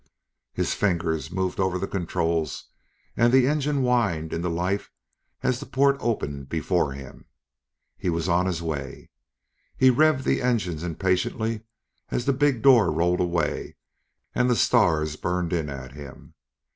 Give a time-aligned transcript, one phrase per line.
[0.51, 2.69] His fingers moved over the controls
[3.15, 4.89] and the engines whined into life
[5.43, 7.25] as the port opened before him.
[7.99, 9.11] He was on his way!
[9.77, 11.61] He revved the engines impatiently
[12.09, 13.75] as the big door rolled away
[14.33, 16.33] and the stars burned in at him.